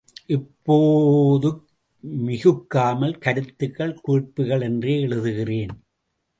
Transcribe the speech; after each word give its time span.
இப்போது 0.27 1.49
க் 1.49 1.59
மிகுக்காமல், 2.25 3.15
கருத்துகள் 3.17 3.93
குறிப்புகள் 4.01 4.61
என்றே 4.61 4.95
எழுதுகிறேன். 5.05 5.73